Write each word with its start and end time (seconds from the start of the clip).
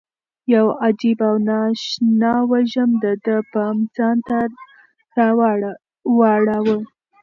یو 0.53 0.67
عجیب 0.85 1.19
او 1.27 1.35
نا 1.47 1.59
اشنا 1.75 2.33
وږم 2.49 2.89
د 3.03 3.05
ده 3.25 3.35
پام 3.51 3.77
ځان 3.95 4.17
ته 5.13 5.23
واړاوه. 6.17 6.77